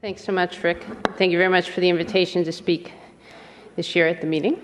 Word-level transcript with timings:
Thanks 0.00 0.24
so 0.24 0.32
much, 0.32 0.62
Rick. 0.62 0.82
Thank 1.18 1.30
you 1.30 1.36
very 1.36 1.50
much 1.50 1.68
for 1.68 1.80
the 1.80 1.90
invitation 1.90 2.42
to 2.44 2.52
speak 2.52 2.94
this 3.76 3.94
year 3.94 4.08
at 4.08 4.22
the 4.22 4.26
meeting. 4.26 4.58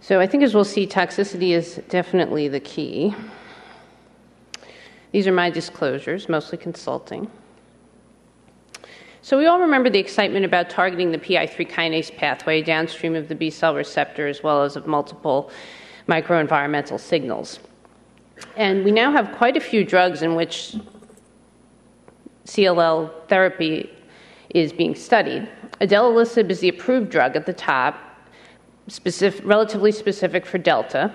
So, 0.00 0.18
I 0.18 0.26
think 0.26 0.42
as 0.42 0.56
we'll 0.56 0.64
see, 0.64 0.88
toxicity 0.88 1.50
is 1.50 1.80
definitely 1.88 2.48
the 2.48 2.58
key. 2.58 3.14
These 5.12 5.28
are 5.28 5.32
my 5.32 5.50
disclosures, 5.50 6.28
mostly 6.28 6.58
consulting. 6.58 7.30
So, 9.20 9.38
we 9.38 9.46
all 9.46 9.60
remember 9.60 9.88
the 9.88 10.00
excitement 10.00 10.44
about 10.44 10.68
targeting 10.68 11.12
the 11.12 11.18
PI3 11.18 11.70
kinase 11.70 12.16
pathway 12.16 12.60
downstream 12.60 13.14
of 13.14 13.28
the 13.28 13.36
B 13.36 13.50
cell 13.50 13.76
receptor 13.76 14.26
as 14.26 14.42
well 14.42 14.64
as 14.64 14.74
of 14.74 14.88
multiple 14.88 15.48
microenvironmental 16.08 16.98
signals. 16.98 17.60
And 18.56 18.84
we 18.84 18.90
now 18.90 19.12
have 19.12 19.30
quite 19.30 19.56
a 19.56 19.60
few 19.60 19.84
drugs 19.84 20.22
in 20.22 20.34
which 20.34 20.74
CLL 22.46 23.10
therapy 23.28 23.90
is 24.50 24.72
being 24.72 24.94
studied. 24.94 25.48
Idelalisib 25.80 26.50
is 26.50 26.60
the 26.60 26.68
approved 26.68 27.10
drug 27.10 27.36
at 27.36 27.46
the 27.46 27.52
top, 27.52 27.98
specific, 28.88 29.44
relatively 29.44 29.92
specific 29.92 30.44
for 30.44 30.58
delta. 30.58 31.12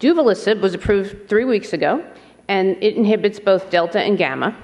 Duvelisib 0.00 0.60
was 0.60 0.74
approved 0.74 1.28
three 1.28 1.44
weeks 1.44 1.72
ago, 1.72 2.04
and 2.48 2.76
it 2.82 2.94
inhibits 2.94 3.38
both 3.40 3.70
delta 3.70 4.00
and 4.00 4.16
gamma. 4.16 4.56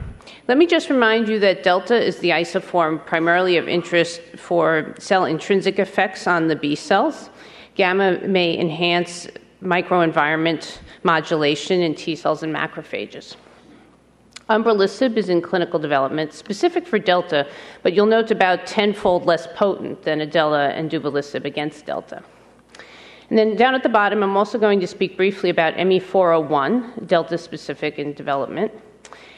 Let 0.48 0.58
me 0.58 0.66
just 0.66 0.90
remind 0.90 1.28
you 1.28 1.38
that 1.40 1.62
delta 1.62 2.00
is 2.00 2.18
the 2.18 2.30
isoform 2.30 3.04
primarily 3.04 3.56
of 3.56 3.68
interest 3.68 4.20
for 4.36 4.94
cell 4.98 5.24
intrinsic 5.24 5.78
effects 5.78 6.26
on 6.26 6.48
the 6.48 6.56
B 6.56 6.74
cells. 6.74 7.30
Gamma 7.74 8.20
may 8.26 8.58
enhance 8.58 9.26
microenvironment 9.62 10.78
modulation 11.02 11.80
in 11.80 11.94
T 11.94 12.14
cells 12.14 12.42
and 12.42 12.54
macrophages. 12.54 13.36
Umbralisib 14.50 15.16
is 15.16 15.30
in 15.30 15.40
clinical 15.40 15.78
development, 15.78 16.34
specific 16.34 16.86
for 16.86 16.98
delta, 16.98 17.46
but 17.82 17.94
you'll 17.94 18.04
note 18.04 18.24
it's 18.24 18.30
about 18.30 18.66
tenfold 18.66 19.24
less 19.24 19.48
potent 19.54 20.02
than 20.02 20.20
Idela 20.20 20.70
and 20.78 20.90
Duvelisib 20.90 21.46
against 21.46 21.86
delta. 21.86 22.22
And 23.30 23.38
then 23.38 23.56
down 23.56 23.74
at 23.74 23.82
the 23.82 23.88
bottom, 23.88 24.22
I'm 24.22 24.36
also 24.36 24.58
going 24.58 24.80
to 24.80 24.86
speak 24.86 25.16
briefly 25.16 25.48
about 25.48 25.74
ME401, 25.74 27.06
delta 27.06 27.38
specific 27.38 27.98
in 27.98 28.12
development. 28.12 28.70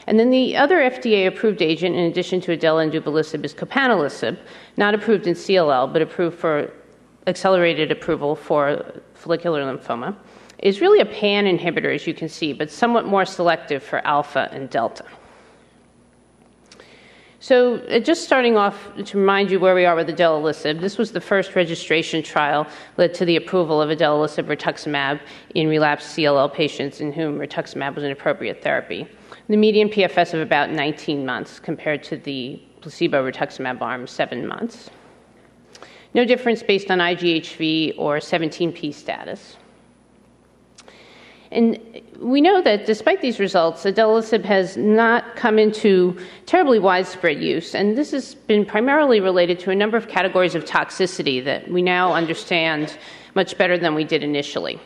And 0.07 0.19
then 0.19 0.29
the 0.29 0.57
other 0.57 0.79
FDA 0.79 1.27
approved 1.27 1.61
agent, 1.61 1.95
in 1.95 2.05
addition 2.05 2.41
to 2.41 2.57
Idela 2.57 2.83
and 2.83 2.91
Duvelisib, 2.91 3.45
is 3.45 3.53
copanlisib, 3.53 4.37
not 4.75 4.93
approved 4.93 5.25
in 5.25 5.35
CLL, 5.35 5.91
but 5.91 6.01
approved 6.01 6.37
for 6.37 6.71
accelerated 7.27 7.91
approval 7.91 8.35
for 8.35 9.01
follicular 9.13 9.61
lymphoma 9.61 10.15
is 10.59 10.81
really 10.81 10.99
a 10.99 11.05
pan 11.05 11.45
inhibitor, 11.45 11.93
as 11.93 12.07
you 12.07 12.13
can 12.13 12.29
see, 12.29 12.53
but 12.53 12.71
somewhat 12.71 13.05
more 13.05 13.25
selective 13.25 13.83
for 13.83 14.05
alpha 14.05 14.49
and 14.51 14.69
delta. 14.69 15.05
So, 17.39 17.75
uh, 17.75 17.99
just 17.99 18.23
starting 18.23 18.57
off 18.57 18.89
to 19.05 19.17
remind 19.17 19.51
you 19.51 19.59
where 19.59 19.75
we 19.75 19.85
are 19.85 19.95
with 19.95 20.07
idelalisib, 20.07 20.81
this 20.81 20.97
was 20.97 21.11
the 21.11 21.21
first 21.21 21.55
registration 21.55 22.23
trial 22.23 22.65
led 22.97 23.13
to 23.13 23.25
the 23.25 23.35
approval 23.35 23.79
of 23.79 23.95
idelalisib 23.95 24.47
rituximab 24.47 25.19
in 25.53 25.67
relapsed 25.67 26.17
CLL 26.17 26.51
patients 26.51 26.99
in 26.99 27.13
whom 27.13 27.37
rituximab 27.37 27.93
was 27.93 28.03
an 28.03 28.11
appropriate 28.11 28.63
therapy. 28.63 29.07
The 29.49 29.55
median 29.55 29.87
PFS 29.87 30.33
of 30.33 30.39
about 30.39 30.71
19 30.71 31.25
months 31.25 31.59
compared 31.59 32.01
to 32.03 32.17
the 32.17 32.59
placebo 32.81 33.23
rituximab 33.29 33.81
arm, 33.81 34.07
seven 34.07 34.47
months. 34.47 34.89
No 36.15 36.25
difference 36.25 36.63
based 36.63 36.89
on 36.89 36.97
IGHV 36.97 37.93
or 37.99 38.17
17p 38.17 38.93
status. 38.93 39.57
And 41.51 41.79
we 42.19 42.41
know 42.41 42.61
that 42.61 42.85
despite 42.85 43.21
these 43.21 43.39
results, 43.39 43.83
idelalisib 43.83 44.43
has 44.43 44.75
not 44.75 45.35
come 45.35 45.59
into 45.59 46.17
terribly 46.45 46.79
widespread 46.79 47.41
use, 47.41 47.75
and 47.75 47.97
this 47.97 48.11
has 48.11 48.35
been 48.35 48.65
primarily 48.65 49.19
related 49.19 49.59
to 49.59 49.71
a 49.71 49.75
number 49.75 49.97
of 49.97 50.07
categories 50.07 50.55
of 50.55 50.65
toxicity 50.65 51.43
that 51.43 51.69
we 51.69 51.81
now 51.81 52.13
understand 52.13 52.97
much 53.35 53.57
better 53.57 53.77
than 53.77 53.95
we 53.95 54.03
did 54.03 54.23
initially. 54.23 54.79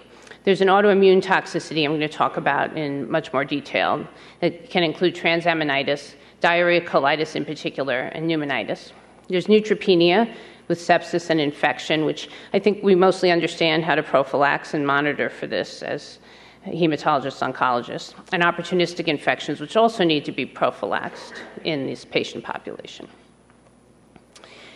There's 0.44 0.62
an 0.62 0.68
autoimmune 0.68 1.22
toxicity 1.22 1.86
I'm 1.86 1.92
going 1.92 2.02
to 2.02 2.08
talk 2.10 2.36
about 2.38 2.76
in 2.76 3.10
much 3.10 3.32
more 3.32 3.46
detail. 3.46 4.08
that 4.40 4.70
can 4.70 4.84
include 4.84 5.16
transaminitis, 5.16 6.16
diarrhea 6.42 6.82
colitis 6.82 7.36
in 7.36 7.46
particular, 7.46 8.00
and 8.00 8.30
pneumonitis. 8.30 8.92
There's 9.30 9.48
neutropenia 9.48 10.34
with 10.68 10.80
sepsis 10.80 11.30
and 11.30 11.40
infection, 11.40 12.06
which 12.06 12.30
I 12.54 12.60
think 12.60 12.84
we 12.84 12.96
mostly 12.96 13.32
understand 13.32 13.84
how 13.86 13.96
to 13.96 14.04
prophylax 14.04 14.74
and 14.74 14.86
monitor 14.86 15.30
for 15.30 15.48
this 15.48 15.84
as 15.84 16.20
hematologists, 16.66 17.42
oncologists, 17.42 18.14
and 18.32 18.44
opportunistic 18.44 19.08
infections, 19.08 19.60
which 19.60 19.76
also 19.76 20.04
need 20.04 20.26
to 20.26 20.32
be 20.32 20.46
prophylaxed 20.46 21.34
in 21.64 21.88
this 21.88 22.06
patient 22.06 22.44
population. 22.44 23.08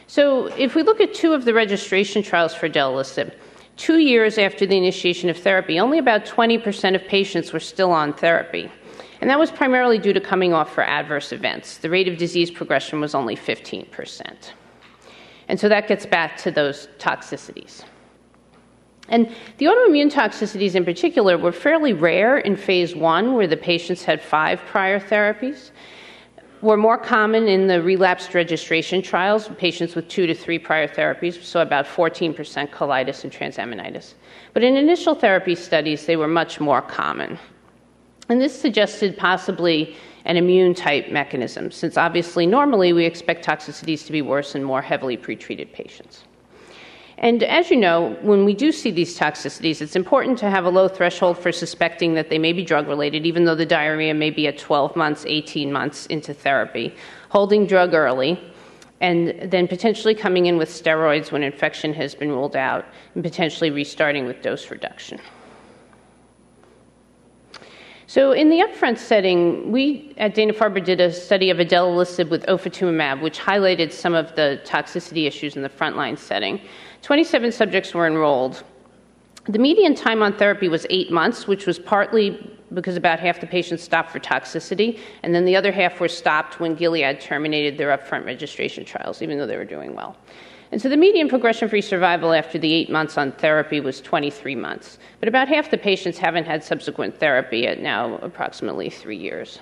So, 0.08 0.48
if 0.48 0.76
we 0.76 0.84
look 0.84 1.02
at 1.02 1.14
two 1.14 1.34
of 1.34 1.46
the 1.46 1.54
registration 1.54 2.22
trials 2.22 2.54
for 2.54 2.70
idelalisib, 2.70 3.34
two 3.78 3.98
years 3.98 4.38
after 4.38 4.66
the 4.66 4.78
initiation 4.78 5.30
of 5.30 5.38
therapy, 5.38 5.80
only 5.80 5.98
about 5.98 6.26
20% 6.26 6.96
of 6.96 7.06
patients 7.08 7.52
were 7.52 7.60
still 7.60 7.92
on 7.92 8.14
therapy. 8.14 8.72
And 9.22 9.30
that 9.30 9.40
was 9.40 9.50
primarily 9.50 9.98
due 9.98 10.14
to 10.14 10.22
coming 10.22 10.54
off 10.54 10.74
for 10.74 10.84
adverse 10.84 11.32
events. 11.32 11.78
The 11.78 11.90
rate 11.90 12.08
of 12.08 12.18
disease 12.18 12.52
progression 12.52 13.00
was 13.00 13.16
only 13.16 13.36
15%. 13.36 14.52
And 15.48 15.60
so 15.60 15.70
that 15.70 15.88
gets 15.88 16.06
back 16.06 16.38
to 16.38 16.52
those 16.52 16.88
toxicities. 17.00 17.84
And 19.10 19.34
the 19.58 19.66
autoimmune 19.66 20.12
toxicities 20.12 20.76
in 20.76 20.84
particular 20.84 21.38
were 21.38 21.52
fairly 21.52 21.94
rare 21.94 22.40
in 22.40 22.56
phase 22.56 22.96
one, 22.96 23.34
where 23.34 23.48
the 23.48 23.58
patients 23.58 24.04
had 24.04 24.22
five 24.22 24.60
prior 24.66 25.00
therapies, 25.00 25.72
were 26.62 26.78
more 26.78 26.98
common 26.98 27.48
in 27.48 27.68
the 27.68 27.82
relapsed 27.82 28.34
registration 28.34 29.02
trials, 29.02 29.50
patients 29.58 29.94
with 29.94 30.08
two 30.08 30.26
to 30.26 30.34
three 30.34 30.58
prior 30.58 30.88
therapies, 30.88 31.42
so 31.44 31.62
about 31.62 31.86
14% 31.86 32.34
colitis 32.72 33.24
and 33.24 33.32
transaminitis. 33.32 34.16
But 34.54 34.64
in 34.64 34.76
initial 34.76 35.14
therapy 35.14 35.54
studies, 35.54 36.06
they 36.08 36.16
were 36.16 36.28
much 36.28 36.60
more 36.60 36.82
common. 36.82 37.38
And 38.30 38.42
this 38.42 38.60
suggested 38.60 39.18
possibly 39.18 39.96
an 40.26 40.38
immune 40.38 40.74
type 40.74 41.10
mechanism, 41.12 41.70
since 41.70 41.98
obviously 41.98 42.48
normally 42.48 42.94
we 42.94 43.06
expect 43.06 43.46
toxicities 43.46 44.06
to 44.08 44.12
be 44.12 44.24
worse 44.24 44.56
in 44.56 44.64
more 44.64 44.82
heavily 44.82 45.18
pretreated 45.18 45.72
patients. 45.72 46.24
And 47.18 47.44
as 47.44 47.72
you 47.72 47.78
know, 47.78 48.18
when 48.22 48.44
we 48.44 48.54
do 48.54 48.72
see 48.72 48.92
these 48.92 49.18
toxicities, 49.18 49.82
it's 49.82 49.96
important 49.96 50.38
to 50.40 50.50
have 50.50 50.66
a 50.66 50.70
low 50.70 50.88
threshold 50.88 51.38
for 51.38 51.52
suspecting 51.52 52.14
that 52.16 52.30
they 52.30 52.38
may 52.38 52.52
be 52.52 52.64
drug 52.64 52.88
related, 52.88 53.26
even 53.26 53.46
though 53.46 53.56
the 53.56 53.66
diarrhea 53.66 54.14
may 54.14 54.30
be 54.30 54.48
at 54.48 54.58
12 54.58 54.96
months, 54.96 55.24
18 55.26 55.72
months 55.72 56.06
into 56.08 56.34
therapy. 56.34 56.94
Holding 57.30 57.68
drug 57.68 57.94
early, 57.94 58.40
and 59.00 59.50
then 59.50 59.68
potentially 59.68 60.14
coming 60.14 60.48
in 60.48 60.58
with 60.58 60.70
steroids 60.70 61.32
when 61.32 61.42
infection 61.42 61.94
has 61.94 62.16
been 62.16 62.30
ruled 62.30 62.56
out, 62.56 62.86
and 63.14 63.24
potentially 63.24 63.70
restarting 63.70 64.26
with 64.26 64.42
dose 64.42 64.70
reduction. 64.70 65.20
So, 68.08 68.34
in 68.34 68.50
the 68.50 68.60
upfront 68.60 68.98
setting, 68.98 69.72
we 69.72 70.14
at 70.18 70.36
Dana 70.36 70.54
Farber 70.54 70.84
did 70.84 71.02
a 71.02 71.12
study 71.12 71.50
of 71.50 71.58
idelalisib 71.58 72.30
with 72.30 72.46
ofatumumab, 72.46 73.22
which 73.22 73.40
highlighted 73.40 73.92
some 73.92 74.14
of 74.14 74.36
the 74.36 74.62
toxicity 74.64 75.28
issues 75.28 75.56
in 75.56 75.64
the 75.64 75.70
frontline 75.70 76.18
setting. 76.18 76.62
27 77.06 77.52
subjects 77.52 77.94
were 77.94 78.08
enrolled. 78.08 78.64
The 79.48 79.60
median 79.60 79.94
time 79.94 80.24
on 80.24 80.36
therapy 80.36 80.70
was 80.70 80.88
eight 80.90 81.12
months, 81.12 81.46
which 81.46 81.68
was 81.68 81.78
partly 81.78 82.58
because 82.74 82.96
about 82.96 83.20
half 83.20 83.40
the 83.40 83.46
patients 83.46 83.84
stopped 83.84 84.10
for 84.10 84.20
toxicity, 84.20 84.98
and 85.22 85.34
then 85.34 85.46
the 85.46 85.56
other 85.56 85.72
half 85.72 86.00
were 86.00 86.08
stopped 86.08 86.60
when 86.60 86.74
Gilead 86.74 87.22
terminated 87.22 87.78
their 87.78 87.96
upfront 87.96 88.26
registration 88.26 88.84
trials, 88.86 89.22
even 89.22 89.38
though 89.38 89.46
they 89.46 89.56
were 89.56 89.66
doing 89.66 89.94
well. 89.94 90.18
And 90.72 90.82
so 90.82 90.90
the 90.90 90.98
median 90.98 91.30
progression 91.30 91.70
free 91.70 91.80
survival 91.80 92.34
after 92.34 92.58
the 92.58 92.74
eight 92.74 92.90
months 92.90 93.20
on 93.20 93.34
therapy 93.34 93.80
was 93.80 94.02
23 94.02 94.56
months. 94.56 94.98
But 95.20 95.30
about 95.30 95.48
half 95.48 95.70
the 95.70 95.78
patients 95.78 96.18
haven't 96.18 96.46
had 96.46 96.64
subsequent 96.64 97.20
therapy 97.20 97.68
at 97.68 97.80
now 97.80 98.16
approximately 98.24 98.90
three 98.90 99.18
years. 99.18 99.60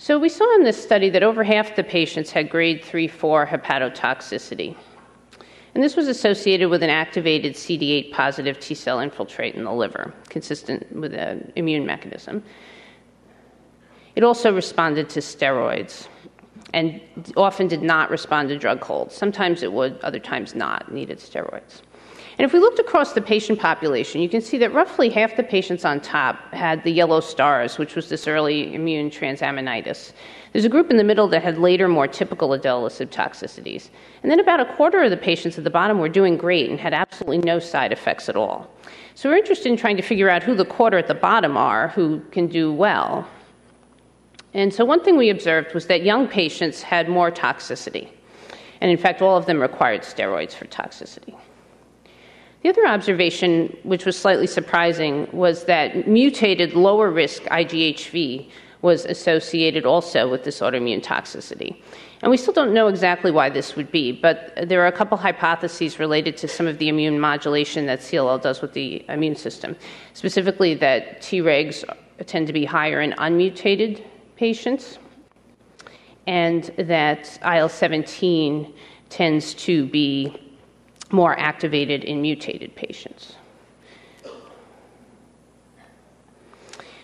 So 0.00 0.18
we 0.18 0.28
saw 0.28 0.52
in 0.56 0.64
this 0.64 0.82
study 0.82 1.10
that 1.10 1.22
over 1.22 1.44
half 1.44 1.76
the 1.76 1.84
patients 1.84 2.32
had 2.32 2.50
grade 2.50 2.82
3 2.82 3.06
4 3.06 3.46
hepatotoxicity. 3.46 4.74
And 5.74 5.82
this 5.82 5.96
was 5.96 6.06
associated 6.08 6.68
with 6.68 6.82
an 6.82 6.90
activated 6.90 7.54
CD8 7.54 8.12
positive 8.12 8.60
T 8.60 8.74
cell 8.74 9.00
infiltrate 9.00 9.54
in 9.54 9.64
the 9.64 9.72
liver, 9.72 10.12
consistent 10.28 10.94
with 10.94 11.14
an 11.14 11.50
immune 11.56 11.86
mechanism. 11.86 12.42
It 14.14 14.22
also 14.22 14.52
responded 14.52 15.08
to 15.10 15.20
steroids 15.20 16.08
and 16.74 17.00
often 17.36 17.68
did 17.68 17.82
not 17.82 18.10
respond 18.10 18.50
to 18.50 18.58
drug 18.58 18.82
holds. 18.82 19.14
Sometimes 19.14 19.62
it 19.62 19.72
would, 19.72 19.98
other 20.02 20.18
times 20.18 20.54
not, 20.54 20.92
needed 20.92 21.18
steroids. 21.18 21.80
And 22.38 22.46
if 22.46 22.52
we 22.52 22.60
looked 22.60 22.78
across 22.78 23.12
the 23.12 23.20
patient 23.20 23.58
population, 23.58 24.22
you 24.22 24.28
can 24.28 24.40
see 24.40 24.56
that 24.58 24.72
roughly 24.72 25.10
half 25.10 25.36
the 25.36 25.42
patients 25.42 25.84
on 25.84 26.00
top 26.00 26.52
had 26.52 26.82
the 26.82 26.90
yellow 26.90 27.20
stars, 27.20 27.76
which 27.76 27.94
was 27.94 28.08
this 28.08 28.26
early 28.26 28.74
immune 28.74 29.10
transaminitis. 29.10 30.12
There's 30.52 30.64
a 30.64 30.70
group 30.70 30.90
in 30.90 30.96
the 30.96 31.04
middle 31.04 31.28
that 31.28 31.42
had 31.42 31.58
later 31.58 31.88
more 31.88 32.08
typical 32.08 32.50
idelalisib 32.50 33.08
toxicities. 33.08 33.90
And 34.22 34.30
then 34.30 34.40
about 34.40 34.60
a 34.60 34.74
quarter 34.76 35.02
of 35.02 35.10
the 35.10 35.16
patients 35.16 35.58
at 35.58 35.64
the 35.64 35.70
bottom 35.70 35.98
were 35.98 36.08
doing 36.08 36.36
great 36.36 36.70
and 36.70 36.80
had 36.80 36.94
absolutely 36.94 37.38
no 37.38 37.58
side 37.58 37.92
effects 37.92 38.28
at 38.28 38.36
all. 38.36 38.70
So 39.14 39.28
we're 39.28 39.36
interested 39.36 39.68
in 39.68 39.76
trying 39.76 39.96
to 39.98 40.02
figure 40.02 40.30
out 40.30 40.42
who 40.42 40.54
the 40.54 40.64
quarter 40.64 40.96
at 40.96 41.08
the 41.08 41.14
bottom 41.14 41.56
are 41.56 41.88
who 41.88 42.20
can 42.30 42.46
do 42.46 42.72
well. 42.72 43.28
And 44.54 44.72
so, 44.72 44.84
one 44.84 45.02
thing 45.02 45.16
we 45.16 45.30
observed 45.30 45.72
was 45.72 45.86
that 45.86 46.02
young 46.02 46.28
patients 46.28 46.82
had 46.82 47.08
more 47.08 47.30
toxicity. 47.30 48.08
And 48.82 48.90
in 48.90 48.98
fact, 48.98 49.22
all 49.22 49.36
of 49.36 49.46
them 49.46 49.60
required 49.60 50.02
steroids 50.02 50.52
for 50.52 50.66
toxicity. 50.66 51.34
The 52.62 52.68
other 52.68 52.86
observation, 52.86 53.76
which 53.82 54.06
was 54.06 54.16
slightly 54.16 54.46
surprising, 54.46 55.28
was 55.32 55.64
that 55.64 56.06
mutated 56.06 56.74
lower 56.74 57.10
risk 57.10 57.42
IGHV 57.44 58.48
was 58.82 59.04
associated 59.04 59.84
also 59.84 60.28
with 60.28 60.44
this 60.44 60.60
autoimmune 60.60 61.02
toxicity. 61.02 61.76
And 62.20 62.30
we 62.30 62.36
still 62.36 62.52
don't 62.52 62.72
know 62.72 62.86
exactly 62.86 63.32
why 63.32 63.50
this 63.50 63.74
would 63.74 63.90
be, 63.90 64.12
but 64.12 64.52
there 64.68 64.80
are 64.82 64.86
a 64.86 64.92
couple 64.92 65.18
hypotheses 65.18 65.98
related 65.98 66.36
to 66.36 66.48
some 66.48 66.68
of 66.68 66.78
the 66.78 66.88
immune 66.88 67.18
modulation 67.18 67.86
that 67.86 67.98
CLL 67.98 68.40
does 68.40 68.60
with 68.60 68.74
the 68.74 69.04
immune 69.08 69.34
system. 69.34 69.76
Specifically, 70.14 70.74
that 70.74 71.20
Tregs 71.20 71.84
tend 72.26 72.46
to 72.46 72.52
be 72.52 72.64
higher 72.64 73.00
in 73.00 73.12
unmutated 73.18 74.04
patients, 74.36 74.98
and 76.28 76.64
that 76.78 77.40
IL 77.44 77.68
17 77.68 78.72
tends 79.08 79.54
to 79.54 79.86
be 79.86 80.51
more 81.12 81.38
activated 81.38 82.04
in 82.04 82.22
mutated 82.22 82.74
patients. 82.74 83.36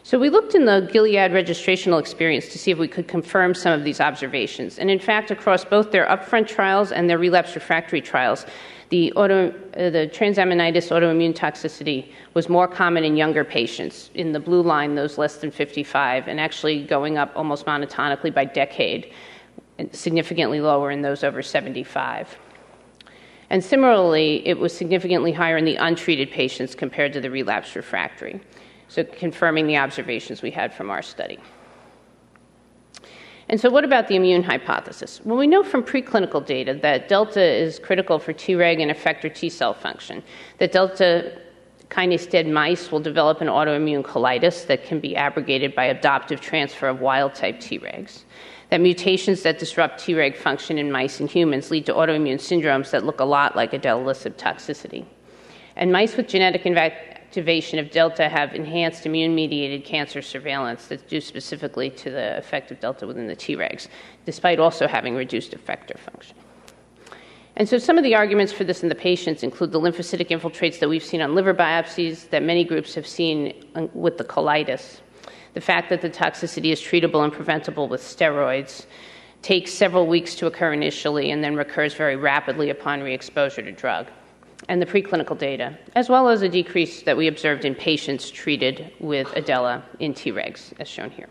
So 0.08 0.18
we 0.18 0.30
looked 0.30 0.54
in 0.54 0.64
the 0.64 0.88
Gilead 0.90 1.32
registrational 1.32 2.00
experience 2.00 2.48
to 2.48 2.58
see 2.58 2.70
if 2.70 2.78
we 2.78 2.88
could 2.88 3.06
confirm 3.06 3.52
some 3.54 3.78
of 3.78 3.84
these 3.84 4.00
observations. 4.00 4.78
And 4.78 4.90
in 4.90 4.98
fact, 4.98 5.30
across 5.30 5.66
both 5.66 5.90
their 5.90 6.06
upfront 6.06 6.48
trials 6.48 6.92
and 6.92 7.10
their 7.10 7.18
relapse 7.18 7.54
refractory 7.54 8.00
trials, 8.00 8.46
the, 8.88 9.12
auto, 9.12 9.50
uh, 9.50 9.90
the 9.90 10.10
transaminitis 10.10 10.88
autoimmune 10.88 11.34
toxicity 11.34 12.10
was 12.32 12.48
more 12.48 12.66
common 12.66 13.04
in 13.04 13.18
younger 13.18 13.44
patients. 13.44 14.08
In 14.14 14.32
the 14.32 14.40
blue 14.40 14.62
line, 14.62 14.94
those 14.94 15.18
less 15.18 15.36
than 15.36 15.50
55, 15.50 16.26
and 16.26 16.40
actually 16.40 16.84
going 16.84 17.18
up 17.18 17.30
almost 17.36 17.66
monotonically 17.66 18.32
by 18.32 18.46
decade, 18.46 19.12
significantly 19.92 20.62
lower 20.62 20.90
in 20.90 21.02
those 21.02 21.22
over 21.22 21.42
75. 21.42 22.38
And 23.50 23.64
similarly, 23.64 24.46
it 24.46 24.58
was 24.58 24.76
significantly 24.76 25.32
higher 25.32 25.56
in 25.56 25.64
the 25.64 25.76
untreated 25.76 26.30
patients 26.30 26.74
compared 26.74 27.12
to 27.14 27.20
the 27.20 27.30
relapse 27.30 27.74
refractory. 27.74 28.40
So, 28.88 29.04
confirming 29.04 29.66
the 29.66 29.76
observations 29.76 30.42
we 30.42 30.50
had 30.50 30.72
from 30.72 30.90
our 30.90 31.02
study. 31.02 31.38
And 33.50 33.58
so, 33.58 33.70
what 33.70 33.84
about 33.84 34.08
the 34.08 34.16
immune 34.16 34.42
hypothesis? 34.42 35.20
Well, 35.24 35.38
we 35.38 35.46
know 35.46 35.62
from 35.62 35.82
preclinical 35.82 36.44
data 36.44 36.74
that 36.82 37.08
delta 37.08 37.42
is 37.42 37.78
critical 37.78 38.18
for 38.18 38.32
Treg 38.32 38.80
and 38.82 38.90
effector 38.90 39.34
T 39.34 39.48
cell 39.48 39.72
function, 39.72 40.22
that 40.58 40.72
delta 40.72 41.40
kinase 41.88 42.28
dead 42.28 42.46
mice 42.46 42.92
will 42.92 43.00
develop 43.00 43.40
an 43.40 43.48
autoimmune 43.48 44.02
colitis 44.02 44.66
that 44.66 44.84
can 44.84 45.00
be 45.00 45.16
abrogated 45.16 45.74
by 45.74 45.86
adoptive 45.86 46.40
transfer 46.40 46.88
of 46.88 47.00
wild 47.00 47.34
type 47.34 47.56
Tregs 47.56 48.24
that 48.70 48.80
mutations 48.80 49.42
that 49.42 49.58
disrupt 49.58 50.00
Treg 50.00 50.36
function 50.36 50.78
in 50.78 50.92
mice 50.92 51.20
and 51.20 51.30
humans 51.30 51.70
lead 51.70 51.86
to 51.86 51.94
autoimmune 51.94 52.36
syndromes 52.36 52.90
that 52.90 53.04
look 53.04 53.20
a 53.20 53.24
lot 53.24 53.56
like 53.56 53.72
idelalisib 53.72 54.34
toxicity. 54.34 55.06
And 55.76 55.92
mice 55.92 56.16
with 56.16 56.28
genetic 56.28 56.66
activation 56.66 57.78
of 57.78 57.90
delta 57.90 58.28
have 58.28 58.54
enhanced 58.54 59.06
immune 59.06 59.34
mediated 59.34 59.84
cancer 59.84 60.22
surveillance 60.22 60.86
that's 60.86 61.02
due 61.02 61.20
specifically 61.20 61.90
to 61.90 62.10
the 62.10 62.38
effect 62.38 62.70
of 62.70 62.80
delta 62.80 63.06
within 63.06 63.26
the 63.26 63.36
Tregs, 63.36 63.88
despite 64.24 64.58
also 64.58 64.86
having 64.86 65.14
reduced 65.14 65.52
effector 65.52 65.98
function. 65.98 66.36
And 67.56 67.68
so, 67.68 67.76
some 67.76 67.98
of 67.98 68.04
the 68.04 68.14
arguments 68.14 68.52
for 68.52 68.64
this 68.64 68.82
in 68.82 68.88
the 68.88 68.94
patients 68.94 69.42
include 69.42 69.72
the 69.72 69.80
lymphocytic 69.80 70.28
infiltrates 70.28 70.78
that 70.78 70.88
we've 70.88 71.04
seen 71.04 71.20
on 71.20 71.34
liver 71.34 71.52
biopsies, 71.52 72.30
that 72.30 72.42
many 72.42 72.64
groups 72.64 72.94
have 72.94 73.06
seen 73.06 73.52
uh, 73.74 73.88
with 73.92 74.16
the 74.16 74.24
colitis, 74.24 75.00
the 75.58 75.62
fact 75.62 75.90
that 75.90 76.00
the 76.00 76.08
toxicity 76.08 76.70
is 76.70 76.80
treatable 76.80 77.24
and 77.24 77.32
preventable 77.32 77.88
with 77.88 78.00
steroids 78.00 78.86
takes 79.42 79.74
several 79.74 80.06
weeks 80.06 80.36
to 80.36 80.46
occur 80.46 80.72
initially 80.72 81.32
and 81.32 81.42
then 81.42 81.56
recurs 81.56 81.94
very 81.94 82.14
rapidly 82.14 82.70
upon 82.70 83.02
re-exposure 83.02 83.60
to 83.60 83.72
drug. 83.72 84.06
And 84.68 84.80
the 84.80 84.86
preclinical 84.86 85.36
data, 85.36 85.76
as 85.96 86.08
well 86.08 86.28
as 86.28 86.42
a 86.42 86.48
decrease 86.48 87.02
that 87.02 87.16
we 87.16 87.26
observed 87.26 87.64
in 87.64 87.74
patients 87.74 88.30
treated 88.30 88.92
with 89.00 89.26
Idela 89.30 89.82
in 89.98 90.14
Tregs, 90.14 90.72
as 90.78 90.86
shown 90.86 91.10
here. 91.10 91.28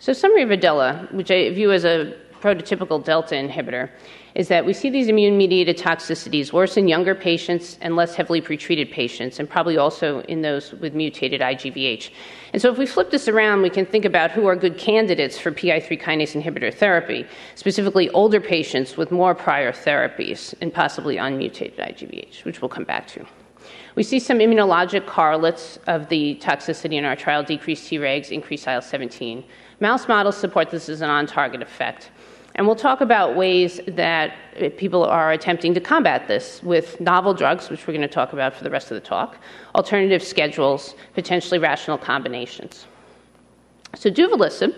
So, 0.00 0.12
summary 0.12 0.42
of 0.42 0.48
Idela, 0.48 1.12
which 1.12 1.30
I 1.30 1.50
view 1.50 1.70
as 1.70 1.84
a 1.84 2.16
prototypical 2.42 3.02
delta 3.02 3.34
inhibitor, 3.36 3.88
is 4.34 4.48
that 4.48 4.64
we 4.66 4.72
see 4.72 4.90
these 4.90 5.08
immune 5.08 5.36
mediated 5.36 5.78
toxicities 5.78 6.52
worse 6.52 6.76
in 6.76 6.88
younger 6.88 7.14
patients 7.14 7.78
and 7.80 7.94
less 7.94 8.14
heavily 8.14 8.42
pretreated 8.42 8.90
patients, 8.90 9.38
and 9.38 9.48
probably 9.48 9.76
also 9.76 10.20
in 10.22 10.42
those 10.42 10.72
with 10.72 10.94
mutated 10.94 11.40
IGVH. 11.40 12.10
And 12.52 12.60
so, 12.60 12.70
if 12.72 12.78
we 12.78 12.86
flip 12.86 13.10
this 13.10 13.28
around, 13.28 13.62
we 13.62 13.70
can 13.70 13.86
think 13.86 14.04
about 14.04 14.30
who 14.30 14.46
are 14.46 14.56
good 14.56 14.76
candidates 14.76 15.38
for 15.38 15.52
PI3 15.52 16.00
kinase 16.00 16.42
inhibitor 16.42 16.74
therapy, 16.74 17.26
specifically 17.54 18.10
older 18.10 18.40
patients 18.40 18.96
with 18.96 19.10
more 19.12 19.34
prior 19.34 19.72
therapies 19.72 20.54
and 20.60 20.74
possibly 20.74 21.16
unmutated 21.16 21.78
IGVH, 21.78 22.44
which 22.44 22.60
we'll 22.60 22.68
come 22.68 22.84
back 22.84 23.06
to. 23.08 23.24
We 23.94 24.02
see 24.02 24.18
some 24.18 24.38
immunologic 24.38 25.06
correlates 25.06 25.78
of 25.86 26.08
the 26.08 26.36
toxicity 26.36 26.94
in 26.94 27.04
our 27.04 27.14
trial 27.14 27.42
decreased 27.42 27.90
Tregs, 27.90 28.30
increased 28.30 28.66
IL 28.66 28.80
17. 28.80 29.44
Mouse 29.80 30.08
models 30.08 30.36
support 30.36 30.70
this 30.70 30.88
as 30.88 31.02
an 31.02 31.10
on 31.10 31.26
target 31.26 31.60
effect. 31.60 32.10
And 32.54 32.66
we'll 32.66 32.76
talk 32.76 33.00
about 33.00 33.34
ways 33.34 33.80
that 33.86 34.34
people 34.76 35.04
are 35.04 35.32
attempting 35.32 35.72
to 35.74 35.80
combat 35.80 36.28
this 36.28 36.62
with 36.62 37.00
novel 37.00 37.32
drugs, 37.32 37.70
which 37.70 37.86
we're 37.86 37.94
going 37.94 38.02
to 38.02 38.08
talk 38.08 38.32
about 38.34 38.54
for 38.54 38.62
the 38.62 38.70
rest 38.70 38.90
of 38.90 38.94
the 38.94 39.00
talk, 39.00 39.38
alternative 39.74 40.22
schedules, 40.22 40.94
potentially 41.14 41.58
rational 41.58 41.96
combinations. 41.96 42.86
So, 43.94 44.10
duvelisib 44.10 44.74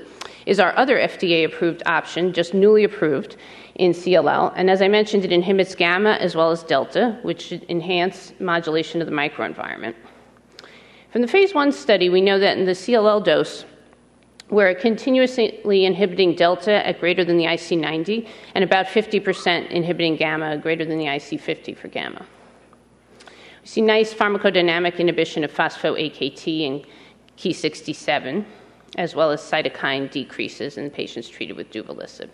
is 0.47 0.61
our 0.61 0.77
other 0.77 0.99
FDA 0.99 1.45
approved 1.45 1.83
option, 1.87 2.33
just 2.33 2.55
newly 2.55 2.85
approved 2.85 3.37
in 3.77 3.93
CLL. 3.93 4.53
And 4.57 4.71
as 4.71 4.83
I 4.83 4.89
mentioned, 4.89 5.25
it 5.25 5.33
inhibits 5.33 5.75
gamma 5.75 6.13
as 6.13 6.37
well 6.37 6.51
as 6.51 6.63
delta, 6.63 7.19
which 7.23 7.53
enhance 7.69 8.33
modulation 8.39 9.01
of 9.01 9.07
the 9.07 9.13
microenvironment. 9.13 9.95
From 11.11 11.23
the 11.23 11.29
phase 11.29 11.55
one 11.55 11.73
study, 11.73 12.09
we 12.09 12.21
know 12.21 12.39
that 12.39 12.59
in 12.59 12.65
the 12.65 12.73
CLL 12.73 13.25
dose, 13.25 13.65
we're 14.51 14.75
continuously 14.75 15.85
inhibiting 15.85 16.35
delta 16.35 16.87
at 16.87 17.01
greater 17.01 17.25
than 17.25 17.39
the 17.39 17.45
IC90 17.45 18.29
and 18.55 18.63
about 18.63 18.87
50% 18.87 19.71
inhibiting 19.71 20.17
gamma 20.17 20.57
greater 20.59 20.85
than 20.85 20.99
the 20.99 21.07
IC50 21.07 21.77
for 21.77 21.89
gamma. 21.89 22.27
We 23.63 23.69
see 23.69 23.81
nice 23.81 24.13
pharmacodynamic 24.13 24.99
inhibition 24.99 25.45
of 25.45 25.53
phospho-AKT 25.53 26.67
and 26.67 26.87
Ki67, 27.39 28.45
as 28.97 29.15
well 29.15 29.31
as 29.31 29.41
cytokine 29.41 30.11
decreases 30.11 30.77
in 30.77 30.91
patients 30.91 31.29
treated 31.29 31.57
with 31.57 31.71
duvelisib. 31.71 32.29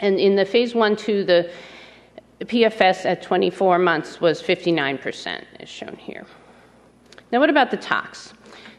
And 0.00 0.18
in 0.18 0.36
the 0.36 0.44
phase 0.44 0.74
1 0.74 0.96
2, 0.96 1.24
the 1.24 1.50
PFS 2.40 3.04
at 3.04 3.22
24 3.22 3.78
months 3.78 4.20
was 4.20 4.42
59%, 4.42 5.44
as 5.60 5.68
shown 5.68 5.96
here. 5.96 6.26
Now, 7.32 7.40
what 7.40 7.50
about 7.50 7.70
the 7.70 7.76
tox? 7.76 8.34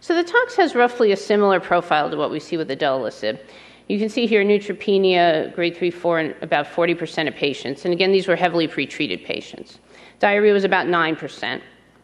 So 0.07 0.15
the 0.15 0.23
tox 0.23 0.55
has 0.55 0.73
roughly 0.73 1.11
a 1.11 1.17
similar 1.17 1.59
profile 1.59 2.09
to 2.09 2.15
what 2.15 2.31
we 2.31 2.39
see 2.39 2.55
with 2.55 2.69
idelalisib. 2.69 3.41
You 3.89 3.99
can 3.99 4.07
see 4.07 4.25
here 4.25 4.41
neutropenia, 4.41 5.53
grade 5.53 5.75
3, 5.75 5.91
4, 5.91 6.19
in 6.21 6.35
about 6.41 6.65
40% 6.65 7.27
of 7.27 7.35
patients. 7.35 7.83
And 7.83 7.93
again, 7.93 8.13
these 8.13 8.25
were 8.25 8.37
heavily 8.37 8.69
pretreated 8.69 9.25
patients. 9.25 9.79
Diarrhea 10.19 10.53
was 10.53 10.63
about 10.63 10.87
9%. 10.87 11.61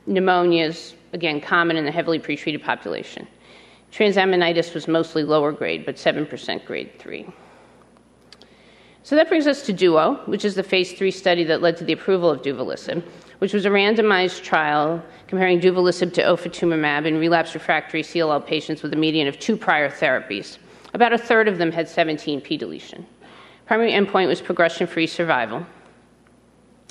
Pneumonias, 0.09 0.95
again, 1.13 1.39
common 1.39 1.77
in 1.77 1.85
the 1.85 1.93
heavily 1.93 2.19
pretreated 2.19 2.61
population. 2.61 3.25
Transaminitis 3.93 4.73
was 4.73 4.89
mostly 4.89 5.23
lower 5.23 5.53
grade, 5.53 5.85
but 5.85 5.95
7% 5.95 6.65
grade 6.65 6.99
3. 6.99 7.25
So 9.03 9.15
that 9.15 9.29
brings 9.29 9.47
us 9.47 9.65
to 9.65 9.73
DUO, 9.73 10.27
which 10.27 10.45
is 10.45 10.55
the 10.55 10.63
phase 10.63 10.93
3 10.93 11.11
study 11.11 11.43
that 11.45 11.61
led 11.61 11.77
to 11.77 11.83
the 11.83 11.93
approval 11.93 12.29
of 12.29 12.41
duvelisib 12.41 13.03
which 13.43 13.51
was 13.51 13.65
a 13.65 13.69
randomized 13.69 14.41
trial 14.41 15.03
comparing 15.27 15.59
duvelisib 15.59 16.13
to 16.13 16.21
ofatumumab 16.21 17.05
in 17.05 17.17
relapsed 17.17 17.53
refractory 17.53 18.01
CLL 18.01 18.45
patients 18.45 18.81
with 18.81 18.93
a 18.93 18.95
median 18.95 19.27
of 19.27 19.37
two 19.37 19.57
prior 19.57 19.89
therapies. 19.89 20.59
About 20.93 21.11
a 21.11 21.17
third 21.17 21.49
of 21.49 21.57
them 21.57 21.69
had 21.69 21.87
17p 21.87 22.57
deletion. 22.57 23.05
Primary 23.65 23.91
endpoint 23.91 24.27
was 24.27 24.39
progression 24.39 24.87
free 24.87 25.05
survival. 25.05 25.65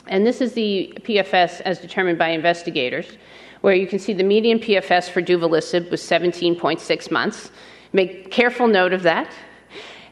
And 0.08 0.26
this 0.26 0.42
is 0.42 0.52
the 0.52 0.92
PFS 1.00 1.62
as 1.62 1.78
determined 1.78 2.18
by 2.18 2.28
investigators, 2.28 3.16
where 3.62 3.74
you 3.74 3.86
can 3.86 3.98
see 3.98 4.12
the 4.12 4.22
median 4.22 4.58
PFS 4.58 5.08
for 5.08 5.22
duvelisib 5.22 5.90
was 5.90 6.02
17.6 6.02 7.10
months. 7.10 7.50
Make 7.94 8.30
careful 8.30 8.66
note 8.66 8.92
of 8.92 9.02
that. 9.04 9.32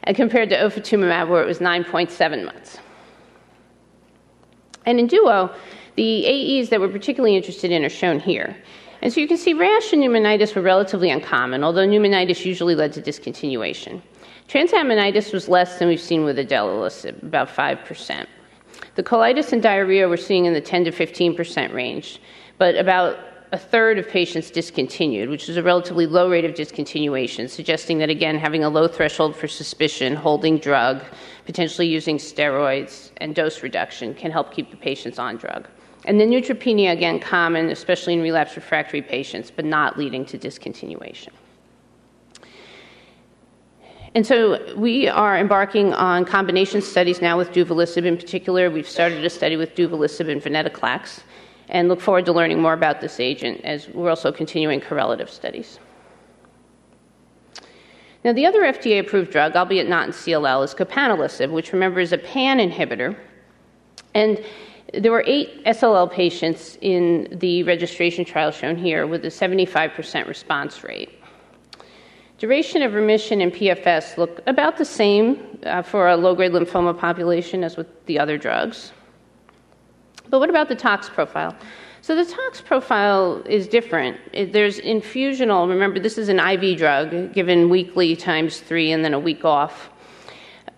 And 0.03 0.15
compared 0.15 0.49
to 0.49 0.55
ofatumumab, 0.55 1.29
where 1.29 1.43
it 1.43 1.45
was 1.45 1.59
9.7 1.59 2.45
months. 2.45 2.79
And 4.85 4.99
in 4.99 5.07
DUO, 5.07 5.53
the 5.95 6.25
AEs 6.25 6.69
that 6.69 6.79
we're 6.79 6.89
particularly 6.89 7.35
interested 7.35 7.71
in 7.71 7.85
are 7.85 7.89
shown 7.89 8.19
here. 8.19 8.55
And 9.01 9.11
so 9.11 9.19
you 9.19 9.27
can 9.27 9.37
see 9.37 9.53
rash 9.53 9.93
and 9.93 10.01
pneumonitis 10.01 10.55
were 10.55 10.61
relatively 10.61 11.09
uncommon, 11.09 11.63
although 11.63 11.87
pneumonitis 11.87 12.45
usually 12.45 12.75
led 12.75 12.93
to 12.93 13.01
discontinuation. 13.01 14.01
Transaminitis 14.47 15.33
was 15.33 15.47
less 15.47 15.79
than 15.79 15.87
we've 15.87 16.01
seen 16.01 16.23
with 16.23 16.37
idelalisib, 16.37 17.21
about 17.23 17.47
5%. 17.47 18.25
The 18.95 19.03
colitis 19.03 19.53
and 19.53 19.61
diarrhea 19.61 20.09
we're 20.09 20.17
seeing 20.17 20.45
in 20.45 20.53
the 20.53 20.61
10 20.61 20.85
to 20.85 20.91
15% 20.91 21.73
range, 21.73 22.21
but 22.57 22.75
about 22.75 23.17
a 23.53 23.57
third 23.57 23.99
of 23.99 24.07
patients 24.07 24.49
discontinued, 24.49 25.29
which 25.29 25.49
is 25.49 25.57
a 25.57 25.63
relatively 25.63 26.05
low 26.07 26.29
rate 26.29 26.45
of 26.45 26.53
discontinuation, 26.53 27.49
suggesting 27.49 27.97
that, 27.97 28.09
again, 28.09 28.37
having 28.37 28.63
a 28.63 28.69
low 28.69 28.87
threshold 28.87 29.35
for 29.35 29.47
suspicion, 29.47 30.15
holding 30.15 30.57
drug, 30.57 31.03
potentially 31.45 31.87
using 31.87 32.17
steroids, 32.17 33.11
and 33.17 33.35
dose 33.35 33.61
reduction 33.61 34.13
can 34.13 34.31
help 34.31 34.53
keep 34.53 34.71
the 34.71 34.77
patients 34.77 35.19
on 35.19 35.35
drug. 35.35 35.67
And 36.05 36.19
the 36.19 36.23
neutropenia, 36.23 36.93
again, 36.93 37.19
common, 37.19 37.69
especially 37.69 38.13
in 38.13 38.21
relapse 38.21 38.55
refractory 38.55 39.01
patients, 39.01 39.51
but 39.51 39.65
not 39.65 39.97
leading 39.97 40.25
to 40.25 40.37
discontinuation. 40.37 41.29
And 44.15 44.25
so 44.25 44.75
we 44.75 45.07
are 45.07 45.37
embarking 45.37 45.93
on 45.93 46.25
combination 46.25 46.81
studies 46.81 47.21
now 47.21 47.37
with 47.37 47.51
duvelisib 47.51 48.05
in 48.05 48.17
particular. 48.17 48.69
We've 48.69 48.89
started 48.89 49.23
a 49.23 49.29
study 49.29 49.57
with 49.57 49.75
duvelisib 49.75 50.29
and 50.29 50.41
venetoclax 50.41 51.21
and 51.71 51.87
look 51.87 52.01
forward 52.01 52.25
to 52.25 52.33
learning 52.33 52.61
more 52.61 52.73
about 52.73 53.01
this 53.01 53.19
agent 53.19 53.61
as 53.63 53.87
we're 53.89 54.09
also 54.09 54.31
continuing 54.31 54.81
correlative 54.81 55.29
studies. 55.29 55.79
Now, 58.23 58.33
the 58.33 58.45
other 58.45 58.61
FDA 58.61 58.99
approved 58.99 59.31
drug, 59.31 59.55
albeit 59.55 59.89
not 59.89 60.05
in 60.05 60.13
CLL, 60.13 60.63
is 60.63 60.75
copanlisib, 60.75 61.49
which 61.49 61.73
remember 61.73 61.99
is 61.99 62.11
a 62.11 62.19
PAN 62.19 62.59
inhibitor. 62.59 63.15
And 64.13 64.43
there 64.93 65.11
were 65.11 65.23
eight 65.25 65.63
SLL 65.65 66.11
patients 66.11 66.77
in 66.81 67.35
the 67.39 67.63
registration 67.63 68.25
trial 68.25 68.51
shown 68.51 68.75
here 68.75 69.07
with 69.07 69.25
a 69.25 69.29
75% 69.29 70.27
response 70.27 70.83
rate. 70.83 71.09
Duration 72.37 72.81
of 72.81 72.93
remission 72.93 73.41
and 73.41 73.53
PFS 73.53 74.17
look 74.17 74.41
about 74.45 74.77
the 74.77 74.85
same 74.85 75.59
uh, 75.63 75.81
for 75.81 76.09
a 76.09 76.17
low 76.17 76.35
grade 76.35 76.51
lymphoma 76.51 76.97
population 76.97 77.63
as 77.63 77.77
with 77.77 77.87
the 78.07 78.19
other 78.19 78.37
drugs. 78.37 78.91
But 80.29 80.39
what 80.39 80.49
about 80.49 80.69
the 80.69 80.75
tox 80.75 81.09
profile? 81.09 81.55
So 82.03 82.15
the 82.15 82.25
tox 82.25 82.61
profile 82.61 83.43
is 83.45 83.67
different. 83.67 84.17
There's 84.33 84.79
infusional, 84.79 85.69
remember, 85.69 85.99
this 85.99 86.17
is 86.17 86.29
an 86.29 86.39
IV 86.39 86.77
drug 86.77 87.33
given 87.33 87.69
weekly 87.69 88.15
times 88.15 88.59
three 88.59 88.91
and 88.91 89.05
then 89.05 89.13
a 89.13 89.19
week 89.19 89.45
off. 89.45 89.91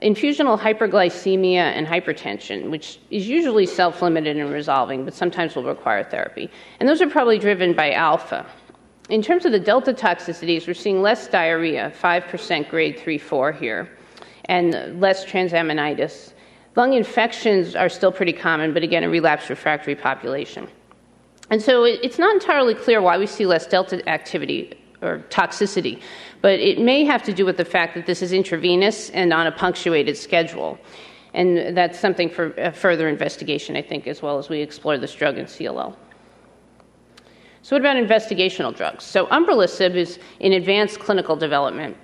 Infusional 0.01 0.59
hyperglycemia 0.59 1.55
and 1.55 1.87
hypertension, 1.87 2.69
which 2.69 2.99
is 3.09 3.29
usually 3.29 3.65
self 3.65 4.01
limited 4.01 4.35
and 4.35 4.51
resolving, 4.51 5.05
but 5.05 5.13
sometimes 5.13 5.55
will 5.55 5.63
require 5.63 6.03
therapy. 6.03 6.49
And 6.81 6.89
those 6.89 7.01
are 7.01 7.09
probably 7.09 7.39
driven 7.39 7.73
by 7.73 7.93
alpha. 7.93 8.45
In 9.09 9.21
terms 9.21 9.45
of 9.45 9.53
the 9.53 9.59
delta 9.59 9.93
toxicities, 9.93 10.67
we're 10.67 10.73
seeing 10.73 11.01
less 11.01 11.27
diarrhea, 11.27 11.93
5% 12.01 12.69
grade 12.69 12.99
3 12.99 13.17
4 13.17 13.51
here, 13.53 13.89
and 14.45 14.99
less 14.99 15.23
transaminitis. 15.23 16.32
Lung 16.75 16.93
infections 16.93 17.75
are 17.75 17.89
still 17.89 18.11
pretty 18.11 18.33
common, 18.33 18.73
but 18.73 18.83
again, 18.83 19.03
a 19.03 19.09
relapse 19.09 19.49
refractory 19.49 19.95
population. 19.95 20.67
And 21.49 21.61
so 21.61 21.83
it's 21.83 22.17
not 22.17 22.33
entirely 22.33 22.73
clear 22.73 23.01
why 23.01 23.17
we 23.17 23.27
see 23.27 23.45
less 23.45 23.67
delta 23.67 24.07
activity 24.09 24.73
or 25.01 25.19
toxicity, 25.29 26.01
but 26.41 26.59
it 26.59 26.79
may 26.79 27.03
have 27.03 27.21
to 27.23 27.33
do 27.33 27.45
with 27.45 27.57
the 27.57 27.65
fact 27.65 27.93
that 27.95 28.05
this 28.05 28.21
is 28.21 28.33
intravenous 28.33 29.09
and 29.11 29.33
on 29.33 29.45
a 29.45 29.51
punctuated 29.51 30.17
schedule. 30.17 30.79
And 31.33 31.75
that's 31.75 31.99
something 31.99 32.29
for 32.29 32.59
uh, 32.59 32.71
further 32.71 33.09
investigation, 33.09 33.75
I 33.75 33.81
think, 33.81 34.07
as 34.07 34.21
well 34.21 34.37
as 34.37 34.49
we 34.49 34.61
explore 34.61 34.97
this 34.97 35.13
drug 35.13 35.37
in 35.37 35.45
CLL. 35.45 35.95
So, 37.63 37.75
what 37.75 37.81
about 37.81 37.95
investigational 37.95 38.75
drugs? 38.75 39.03
So, 39.03 39.25
umbralisib 39.27 39.95
is 39.95 40.19
in 40.39 40.53
advanced 40.53 40.99
clinical 40.99 41.35
development, 41.35 41.97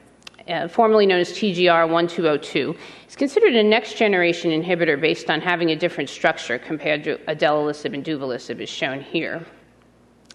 uh, 0.50 0.68
formerly 0.68 1.06
known 1.06 1.20
as 1.20 1.32
TGR 1.32 1.90
1202. 1.90 2.76
It's 3.04 3.16
considered 3.16 3.56
a 3.56 3.64
next 3.64 3.96
generation 3.98 4.52
inhibitor 4.52 5.00
based 5.00 5.30
on 5.30 5.42
having 5.42 5.72
a 5.72 5.76
different 5.76 6.10
structure 6.10 6.58
compared 6.58 7.04
to 7.06 7.18
idelalisib 7.28 7.94
and 7.94 8.04
duvelisib, 8.04 8.62
as 8.62 8.70
shown 8.70 9.02
here. 9.02 9.46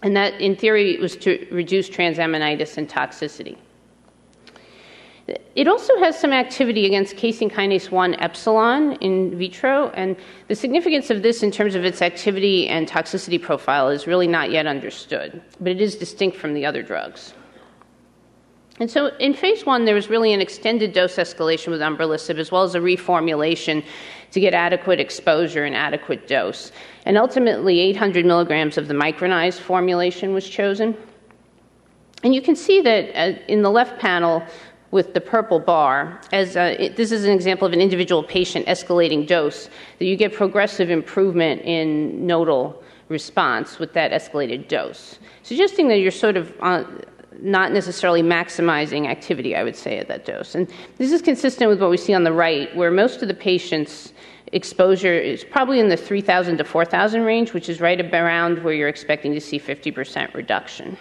And 0.02 0.16
that, 0.16 0.40
in 0.40 0.54
theory, 0.56 0.98
was 0.98 1.16
to 1.18 1.46
reduce 1.50 1.88
transaminitis 1.88 2.76
and 2.76 2.88
toxicity. 2.88 3.56
It 5.54 5.68
also 5.68 5.96
has 6.00 6.18
some 6.20 6.34
activity 6.34 6.84
against 6.84 7.16
casein 7.16 7.48
kinase 7.48 7.90
1 7.90 8.14
epsilon 8.16 8.92
in 8.96 9.38
vitro, 9.38 9.88
and 9.90 10.16
the 10.48 10.54
significance 10.54 11.08
of 11.08 11.22
this 11.22 11.42
in 11.42 11.50
terms 11.50 11.74
of 11.74 11.84
its 11.86 12.02
activity 12.02 12.68
and 12.68 12.86
toxicity 12.86 13.40
profile 13.40 13.88
is 13.88 14.06
really 14.06 14.26
not 14.26 14.50
yet 14.50 14.66
understood, 14.66 15.40
but 15.60 15.72
it 15.72 15.80
is 15.80 15.96
distinct 15.96 16.36
from 16.36 16.52
the 16.52 16.66
other 16.66 16.82
drugs. 16.82 17.32
And 18.80 18.90
so 18.90 19.14
in 19.18 19.34
phase 19.34 19.64
one, 19.64 19.84
there 19.84 19.94
was 19.94 20.10
really 20.10 20.32
an 20.32 20.40
extended 20.40 20.92
dose 20.92 21.16
escalation 21.16 21.68
with 21.68 21.80
umbralisib 21.80 22.38
as 22.38 22.50
well 22.50 22.64
as 22.64 22.74
a 22.74 22.80
reformulation 22.80 23.84
to 24.32 24.40
get 24.40 24.52
adequate 24.52 24.98
exposure 24.98 25.64
and 25.64 25.76
adequate 25.76 26.26
dose. 26.26 26.72
And 27.06 27.16
ultimately, 27.16 27.78
800 27.78 28.26
milligrams 28.26 28.76
of 28.76 28.88
the 28.88 28.94
micronized 28.94 29.60
formulation 29.60 30.34
was 30.34 30.48
chosen. 30.48 30.96
And 32.24 32.34
you 32.34 32.42
can 32.42 32.56
see 32.56 32.80
that 32.80 33.10
uh, 33.14 33.38
in 33.46 33.62
the 33.62 33.70
left 33.70 34.00
panel, 34.00 34.42
with 34.90 35.12
the 35.12 35.20
purple 35.20 35.58
bar, 35.58 36.20
as 36.30 36.56
uh, 36.56 36.76
it, 36.78 36.94
this 36.94 37.10
is 37.10 37.24
an 37.24 37.32
example 37.32 37.66
of 37.66 37.72
an 37.72 37.80
individual 37.80 38.22
patient 38.22 38.64
escalating 38.66 39.26
dose, 39.26 39.68
that 39.98 40.04
you 40.04 40.14
get 40.14 40.32
progressive 40.32 40.88
improvement 40.88 41.60
in 41.62 42.24
nodal 42.24 42.80
response 43.08 43.80
with 43.80 43.92
that 43.92 44.12
escalated 44.12 44.68
dose, 44.68 45.18
suggesting 45.42 45.88
that 45.88 45.98
you're 45.98 46.12
sort 46.12 46.36
of 46.36 46.54
uh, 46.60 46.84
not 47.40 47.72
necessarily 47.72 48.22
maximizing 48.22 49.06
activity, 49.08 49.54
I 49.56 49.64
would 49.64 49.76
say, 49.76 49.98
at 49.98 50.08
that 50.08 50.24
dose. 50.24 50.54
And 50.54 50.70
this 50.98 51.12
is 51.12 51.22
consistent 51.22 51.68
with 51.68 51.80
what 51.80 51.90
we 51.90 51.96
see 51.96 52.14
on 52.14 52.24
the 52.24 52.32
right, 52.32 52.74
where 52.76 52.90
most 52.90 53.22
of 53.22 53.28
the 53.28 53.34
patients' 53.34 54.12
exposure 54.52 55.14
is 55.14 55.44
probably 55.44 55.80
in 55.80 55.88
the 55.88 55.96
3,000 55.96 56.58
to 56.58 56.64
4,000 56.64 57.22
range, 57.22 57.52
which 57.52 57.68
is 57.68 57.80
right 57.80 58.00
around 58.14 58.62
where 58.62 58.74
you're 58.74 58.88
expecting 58.88 59.32
to 59.34 59.40
see 59.40 59.58
50% 59.58 60.32
reduction. 60.34 60.96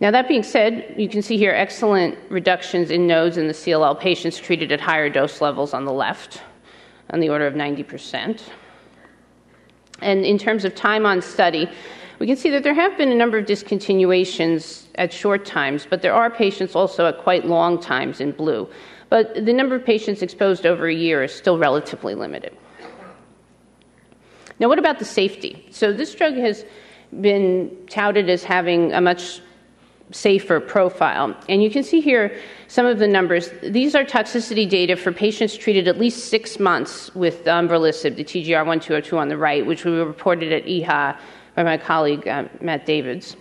Now, 0.00 0.10
that 0.10 0.28
being 0.28 0.42
said, 0.42 0.94
you 0.96 1.08
can 1.08 1.20
see 1.20 1.36
here 1.36 1.52
excellent 1.52 2.18
reductions 2.30 2.90
in 2.90 3.06
nodes 3.06 3.36
in 3.36 3.46
the 3.46 3.52
CLL 3.52 4.00
patients 4.00 4.38
treated 4.38 4.72
at 4.72 4.80
higher 4.80 5.10
dose 5.10 5.42
levels 5.42 5.74
on 5.74 5.84
the 5.84 5.92
left, 5.92 6.40
on 7.10 7.20
the 7.20 7.28
order 7.28 7.46
of 7.46 7.54
90%. 7.54 8.40
And 10.00 10.24
in 10.24 10.38
terms 10.38 10.64
of 10.64 10.74
time 10.74 11.04
on 11.04 11.20
study, 11.20 11.68
we 12.20 12.26
can 12.26 12.36
see 12.36 12.50
that 12.50 12.62
there 12.62 12.74
have 12.74 12.98
been 12.98 13.10
a 13.10 13.14
number 13.14 13.38
of 13.38 13.46
discontinuations 13.46 14.84
at 14.96 15.10
short 15.10 15.46
times, 15.46 15.86
but 15.88 16.02
there 16.02 16.12
are 16.12 16.28
patients 16.28 16.76
also 16.76 17.06
at 17.06 17.18
quite 17.18 17.46
long 17.46 17.80
times 17.80 18.20
in 18.20 18.32
blue. 18.32 18.68
But 19.08 19.46
the 19.46 19.54
number 19.54 19.74
of 19.74 19.86
patients 19.86 20.20
exposed 20.20 20.66
over 20.66 20.86
a 20.86 20.94
year 20.94 21.24
is 21.24 21.34
still 21.34 21.58
relatively 21.58 22.14
limited. 22.14 22.54
Now, 24.58 24.68
what 24.68 24.78
about 24.78 24.98
the 24.98 25.06
safety? 25.06 25.66
So, 25.70 25.94
this 25.94 26.14
drug 26.14 26.34
has 26.34 26.66
been 27.22 27.74
touted 27.88 28.28
as 28.28 28.44
having 28.44 28.92
a 28.92 29.00
much 29.00 29.40
safer 30.12 30.60
profile. 30.60 31.34
And 31.48 31.62
you 31.62 31.70
can 31.70 31.82
see 31.82 32.00
here 32.00 32.36
some 32.68 32.84
of 32.84 32.98
the 32.98 33.08
numbers. 33.08 33.50
These 33.62 33.94
are 33.94 34.04
toxicity 34.04 34.68
data 34.68 34.94
for 34.96 35.10
patients 35.10 35.56
treated 35.56 35.88
at 35.88 35.98
least 35.98 36.28
six 36.28 36.58
months 36.58 37.14
with 37.14 37.44
umbralisib, 37.44 38.16
the 38.16 38.24
TGR 38.24 38.66
1202 38.66 39.16
on 39.16 39.28
the 39.28 39.38
right, 39.38 39.64
which 39.64 39.86
we 39.86 39.92
reported 39.92 40.52
at 40.52 40.66
EHA 40.66 41.18
by 41.64 41.76
my 41.76 41.76
colleague 41.76 42.26
uh, 42.26 42.44
Matt 42.60 42.86
Davids. 42.86 43.36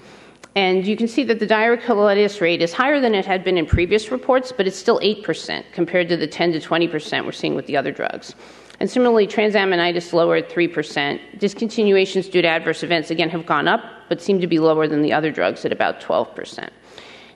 And 0.56 0.86
you 0.86 0.98
can 0.98 1.08
see 1.08 1.24
that 1.24 1.40
the 1.40 1.48
diverticulitis 1.48 2.42
rate 2.42 2.62
is 2.62 2.74
higher 2.74 3.00
than 3.00 3.16
it 3.16 3.26
had 3.26 3.46
been 3.46 3.58
in 3.58 3.66
previous 3.66 4.12
reports, 4.12 4.52
but 4.52 4.68
it's 4.68 4.78
still 4.78 5.00
8% 5.00 5.64
compared 5.72 6.10
to 6.10 6.18
the 6.18 6.28
10 6.28 6.52
to 6.54 6.60
20% 6.60 7.26
we're 7.26 7.32
seeing 7.32 7.56
with 7.56 7.66
the 7.68 7.78
other 7.78 7.92
drugs. 7.92 8.36
And 8.82 8.90
similarly, 8.90 9.26
transaminitis 9.28 10.12
lower 10.12 10.38
at 10.38 10.50
3%. 10.50 11.40
Discontinuations 11.40 12.30
due 12.30 12.42
to 12.42 12.48
adverse 12.48 12.84
events, 12.84 13.10
again, 13.10 13.30
have 13.30 13.46
gone 13.46 13.68
up, 13.68 13.84
but 14.10 14.22
seem 14.22 14.42
to 14.42 14.48
be 14.48 14.60
lower 14.60 14.88
than 14.88 15.02
the 15.02 15.14
other 15.14 15.32
drugs 15.32 15.64
at 15.64 15.72
about 15.72 16.02
12%. 16.02 16.70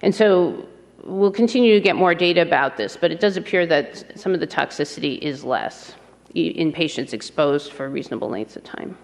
And 0.01 0.13
so 0.13 0.67
we'll 1.03 1.31
continue 1.31 1.75
to 1.75 1.81
get 1.81 1.95
more 1.95 2.15
data 2.15 2.41
about 2.41 2.75
this, 2.75 2.97
but 2.97 3.11
it 3.11 3.21
does 3.21 3.37
appear 3.37 3.65
that 3.67 4.19
some 4.19 4.33
of 4.33 4.41
the 4.41 4.47
toxicity 4.47 5.17
is 5.19 5.45
less 5.45 5.95
in 6.33 6.73
patients 6.73 7.13
exposed 7.13 7.71
for 7.71 7.89
reasonable 7.89 8.29
lengths 8.29 8.57
of 8.57 8.63
time. 8.63 8.97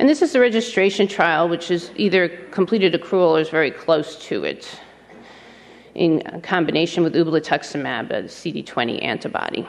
And 0.00 0.08
this 0.08 0.22
is 0.22 0.32
the 0.32 0.40
registration 0.40 1.06
trial, 1.06 1.46
which 1.46 1.70
is 1.70 1.90
either 1.94 2.30
completed 2.52 2.94
accrual 2.94 3.32
or 3.32 3.40
is 3.40 3.50
very 3.50 3.70
close 3.70 4.16
to 4.28 4.44
it 4.44 4.80
in 5.94 6.40
combination 6.40 7.04
with 7.04 7.14
ublituximab, 7.14 8.10
a 8.10 8.22
CD20 8.22 9.04
antibody. 9.04 9.68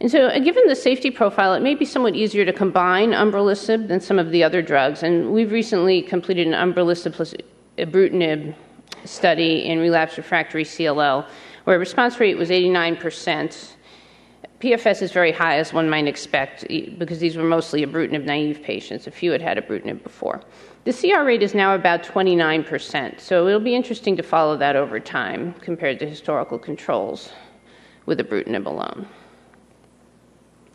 And 0.00 0.10
so, 0.10 0.26
uh, 0.26 0.38
given 0.40 0.66
the 0.66 0.76
safety 0.76 1.10
profile, 1.10 1.54
it 1.54 1.62
may 1.62 1.74
be 1.74 1.86
somewhat 1.86 2.14
easier 2.14 2.44
to 2.44 2.52
combine 2.52 3.12
umbralisib 3.12 3.88
than 3.88 3.98
some 3.98 4.18
of 4.18 4.30
the 4.30 4.44
other 4.44 4.60
drugs. 4.60 5.02
And 5.02 5.32
we've 5.32 5.50
recently 5.50 6.02
completed 6.02 6.46
an 6.46 6.52
umbralisib 6.52 7.14
plus 7.14 7.32
ibrutinib 7.78 8.54
study 9.06 9.64
in 9.64 9.78
relapsed 9.78 10.18
refractory 10.18 10.64
CLL, 10.64 11.24
where 11.64 11.78
response 11.78 12.20
rate 12.20 12.36
was 12.36 12.50
89%. 12.50 13.76
PFS 14.62 15.02
is 15.02 15.10
very 15.10 15.32
high, 15.32 15.56
as 15.56 15.72
one 15.72 15.90
might 15.90 16.06
expect, 16.06 16.64
because 16.96 17.18
these 17.18 17.36
were 17.36 17.42
mostly 17.42 17.84
ibrutinib 17.84 18.24
naive 18.24 18.62
patients. 18.62 19.08
A 19.08 19.10
few 19.10 19.32
had 19.32 19.42
had 19.42 19.58
ibrutinib 19.58 20.04
before. 20.04 20.40
The 20.84 20.92
CR 20.92 21.24
rate 21.24 21.42
is 21.42 21.52
now 21.52 21.74
about 21.74 22.04
29%, 22.04 23.18
so 23.18 23.48
it'll 23.48 23.58
be 23.58 23.74
interesting 23.74 24.16
to 24.16 24.22
follow 24.22 24.56
that 24.58 24.76
over 24.76 25.00
time 25.00 25.54
compared 25.54 25.98
to 25.98 26.06
historical 26.06 26.60
controls 26.60 27.32
with 28.06 28.20
ibrutinib 28.20 28.66
alone. 28.66 29.08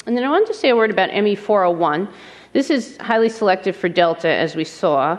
And 0.05 0.17
then 0.17 0.25
I 0.25 0.29
wanted 0.29 0.47
to 0.47 0.53
say 0.53 0.67
a 0.67 0.75
word 0.75 0.91
about 0.91 1.09
ME401. 1.11 2.11
This 2.51 2.69
is 2.69 2.97
highly 2.97 3.29
selective 3.29 3.77
for 3.77 3.87
delta, 3.87 4.27
as 4.27 4.53
we 4.53 4.65
saw, 4.65 5.17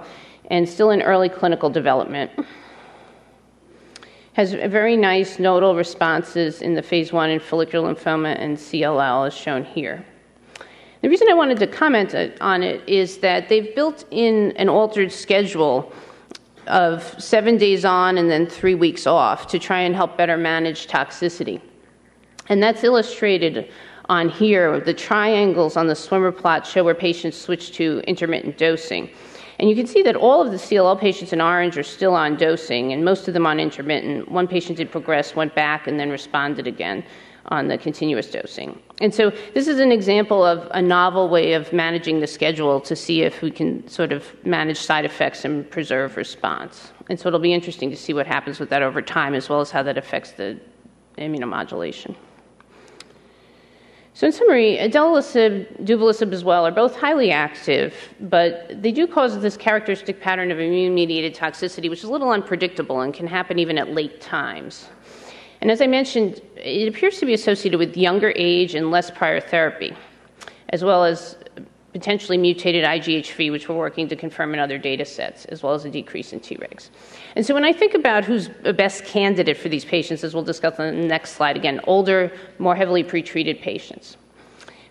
and 0.50 0.68
still 0.68 0.90
in 0.90 1.00
early 1.00 1.30
clinical 1.30 1.70
development. 1.70 2.32
Has 4.38 4.52
very 4.52 4.97
nice 4.97 5.40
nodal 5.40 5.75
responses 5.75 6.62
in 6.62 6.75
the 6.75 6.80
phase 6.80 7.12
one 7.12 7.28
in 7.28 7.40
follicular 7.40 7.92
lymphoma 7.92 8.37
and 8.38 8.57
CLL, 8.57 9.26
as 9.26 9.35
shown 9.35 9.64
here. 9.64 10.07
The 11.02 11.09
reason 11.09 11.26
I 11.28 11.35
wanted 11.35 11.59
to 11.59 11.66
comment 11.66 12.14
on 12.40 12.62
it 12.62 12.88
is 12.88 13.18
that 13.18 13.49
they've 13.49 13.75
built 13.75 14.04
in 14.12 14.52
an 14.52 14.68
altered 14.68 15.11
schedule 15.11 15.92
of 16.68 17.02
seven 17.21 17.57
days 17.57 17.85
on 17.85 18.16
and 18.16 18.30
then 18.30 18.47
three 18.47 18.76
weeks 18.76 19.09
off 19.09 19.49
to 19.49 19.59
try 19.59 19.80
and 19.80 19.97
help 19.97 20.16
better 20.16 20.37
manage 20.37 20.87
toxicity. 20.87 21.61
And 22.49 22.62
that's 22.62 22.85
illustrated 22.85 23.73
on 24.09 24.28
here. 24.28 24.78
The 24.78 24.95
triangles 24.95 25.76
on 25.76 25.88
the 25.88 25.97
swimmer 25.97 26.30
plot 26.30 26.64
show 26.64 26.85
where 26.85 26.95
patients 26.95 27.37
switch 27.37 27.73
to 27.73 28.04
intermittent 28.07 28.57
dosing. 28.57 29.11
And 29.58 29.68
you 29.68 29.74
can 29.74 29.86
see 29.86 30.02
that 30.02 30.14
all 30.14 30.40
of 30.40 30.52
the 30.52 30.56
CLL 30.56 31.00
patients 31.00 31.32
in 31.32 31.40
orange 31.40 31.76
are 31.76 31.82
still 31.82 32.14
on 32.14 32.36
dosing, 32.36 32.92
and 32.92 33.04
most 33.04 33.26
of 33.26 33.34
them 33.34 33.46
on 33.46 33.58
intermittent. 33.58 34.30
One 34.30 34.46
patient 34.46 34.78
did 34.78 34.92
progress, 34.92 35.34
went 35.34 35.54
back, 35.54 35.88
and 35.88 35.98
then 35.98 36.10
responded 36.10 36.66
again 36.68 37.04
on 37.46 37.66
the 37.66 37.78
continuous 37.78 38.30
dosing. 38.30 38.78
And 39.00 39.12
so 39.12 39.30
this 39.54 39.68
is 39.68 39.80
an 39.80 39.90
example 39.90 40.44
of 40.44 40.68
a 40.72 40.82
novel 40.82 41.28
way 41.28 41.54
of 41.54 41.72
managing 41.72 42.20
the 42.20 42.26
schedule 42.26 42.80
to 42.82 42.94
see 42.94 43.22
if 43.22 43.42
we 43.42 43.50
can 43.50 43.88
sort 43.88 44.12
of 44.12 44.24
manage 44.44 44.78
side 44.78 45.04
effects 45.04 45.44
and 45.44 45.68
preserve 45.70 46.16
response. 46.16 46.92
And 47.08 47.18
so 47.18 47.28
it'll 47.28 47.40
be 47.40 47.54
interesting 47.54 47.90
to 47.90 47.96
see 47.96 48.12
what 48.12 48.26
happens 48.26 48.60
with 48.60 48.68
that 48.70 48.82
over 48.82 49.00
time, 49.00 49.34
as 49.34 49.48
well 49.48 49.60
as 49.60 49.70
how 49.70 49.82
that 49.82 49.96
affects 49.96 50.32
the 50.32 50.60
immunomodulation. 51.16 52.14
So, 54.18 54.26
in 54.26 54.32
summary, 54.32 54.78
idelalisib, 54.78 55.84
duvelisib 55.84 56.32
as 56.32 56.42
well 56.42 56.66
are 56.66 56.72
both 56.72 56.96
highly 56.96 57.30
active, 57.30 57.94
but 58.18 58.82
they 58.82 58.90
do 58.90 59.06
cause 59.06 59.38
this 59.40 59.56
characteristic 59.56 60.20
pattern 60.20 60.50
of 60.50 60.58
immune 60.58 60.92
mediated 60.92 61.37
toxicity, 61.37 61.88
which 61.88 62.00
is 62.00 62.06
a 62.06 62.10
little 62.10 62.30
unpredictable 62.30 63.02
and 63.02 63.14
can 63.14 63.28
happen 63.28 63.60
even 63.60 63.78
at 63.78 63.90
late 63.90 64.20
times. 64.20 64.88
And 65.60 65.70
as 65.70 65.80
I 65.80 65.87
mentioned, 65.87 66.40
it 66.56 66.88
appears 66.88 67.20
to 67.20 67.26
be 67.26 67.32
associated 67.32 67.78
with 67.78 67.96
younger 67.96 68.32
age 68.34 68.75
and 68.75 68.90
less 68.90 69.08
prior 69.08 69.38
therapy, 69.38 69.94
as 70.70 70.82
well 70.82 71.04
as 71.04 71.37
potentially 71.92 72.37
mutated 72.37 72.85
IGHV, 72.85 73.50
which 73.50 73.68
we're 73.68 73.76
working 73.76 74.09
to 74.09 74.16
confirm 74.16 74.52
in 74.52 74.61
other 74.61 74.78
data 74.78 75.04
sets, 75.04 75.47
as 75.47 75.62
well 75.62 75.73
as 75.73 75.85
a 75.85 75.90
decrease 75.90 76.33
in 76.33 76.40
Tregs. 76.40 76.90
And 77.35 77.45
so 77.47 77.54
when 77.54 77.64
I 77.64 77.73
think 77.73 77.95
about 77.95 78.25
who's 78.25 78.50
the 78.62 78.73
best 78.73 79.04
candidate 79.04 79.57
for 79.57 79.68
these 79.68 79.85
patients, 79.85 80.23
as 80.23 80.35
we'll 80.35 80.45
discuss 80.45 80.78
on 80.78 81.00
the 81.00 81.07
next 81.07 81.33
slide, 81.33 81.57
again, 81.57 81.80
older, 81.85 82.30
more 82.59 82.76
heavily 82.76 83.02
pretreated 83.02 83.61
patients. 83.61 84.16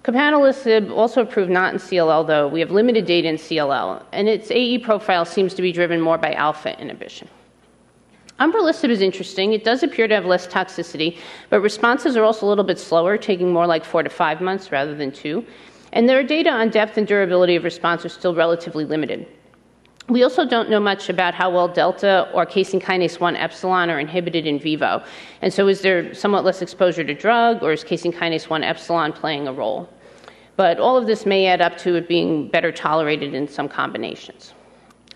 Copanlisib, 0.03 0.89
also 0.89 1.21
approved 1.21 1.51
not 1.51 1.73
in 1.73 1.79
CLL, 1.79 2.25
though, 2.25 2.47
we 2.47 2.61
have 2.61 2.71
limited 2.71 3.05
data 3.05 3.27
in 3.27 3.35
CLL, 3.35 4.03
and 4.13 4.29
its 4.29 4.49
AE 4.51 4.79
profile 4.79 5.25
seems 5.25 5.53
to 5.53 5.61
be 5.61 5.71
driven 5.71 5.99
more 5.99 6.17
by 6.17 6.33
alpha 6.33 6.79
inhibition. 6.79 7.27
Umbralisib 8.39 8.89
is 8.89 9.01
interesting. 9.01 9.53
It 9.53 9.63
does 9.63 9.83
appear 9.83 10.07
to 10.07 10.13
have 10.13 10.25
less 10.25 10.47
toxicity, 10.47 11.17
but 11.49 11.59
responses 11.59 12.15
are 12.15 12.23
also 12.23 12.45
a 12.45 12.49
little 12.49 12.63
bit 12.63 12.79
slower, 12.79 13.17
taking 13.17 13.51
more 13.51 13.67
like 13.67 13.83
four 13.83 14.03
to 14.03 14.09
five 14.09 14.41
months 14.41 14.71
rather 14.71 14.95
than 14.95 15.11
two. 15.11 15.45
And 15.93 16.07
their 16.07 16.23
data 16.23 16.49
on 16.49 16.69
depth 16.69 16.97
and 16.97 17.07
durability 17.07 17.55
of 17.55 17.63
response 17.63 18.05
are 18.05 18.09
still 18.09 18.35
relatively 18.35 18.85
limited. 18.85 19.27
We 20.09 20.23
also 20.23 20.45
don't 20.45 20.69
know 20.69 20.79
much 20.79 21.09
about 21.09 21.33
how 21.33 21.49
well 21.49 21.67
delta 21.67 22.29
or 22.33 22.45
casein 22.45 22.79
kinase 22.79 23.19
1 23.19 23.35
epsilon 23.35 23.89
are 23.89 23.99
inhibited 23.99 24.47
in 24.47 24.57
vivo. 24.57 25.03
And 25.41 25.53
so, 25.53 25.67
is 25.67 25.81
there 25.81 26.13
somewhat 26.13 26.45
less 26.45 26.61
exposure 26.61 27.03
to 27.03 27.13
drug, 27.13 27.61
or 27.61 27.73
is 27.73 27.83
casein 27.83 28.13
kinase 28.13 28.49
1 28.49 28.63
epsilon 28.63 29.11
playing 29.11 29.49
a 29.49 29.53
role? 29.53 29.89
But 30.55 30.79
all 30.79 30.97
of 30.97 31.07
this 31.07 31.25
may 31.25 31.47
add 31.47 31.61
up 31.61 31.77
to 31.79 31.95
it 31.95 32.07
being 32.07 32.47
better 32.47 32.71
tolerated 32.71 33.33
in 33.33 33.49
some 33.49 33.67
combinations. 33.67 34.53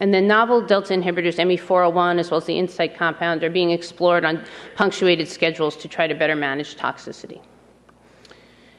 And 0.01 0.13
then 0.13 0.28
novel 0.28 0.66
delta 0.66 0.94
inhibitors, 0.94 1.38
ME401, 1.38 2.20
as 2.20 2.30
well 2.30 2.40
as 2.40 2.46
the 2.46 2.56
Incyte 2.56 2.96
compound, 2.96 3.44
are 3.44 3.50
being 3.50 3.72
explored 3.72 4.25
on 4.25 4.44
punctuated 4.75 5.27
schedules 5.27 5.77
to 5.77 5.88
try 5.88 6.05
to 6.05 6.16
better 6.16 6.36
manage 6.36 6.75
toxicity. 6.75 7.40